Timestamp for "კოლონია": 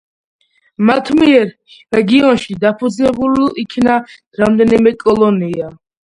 5.05-5.69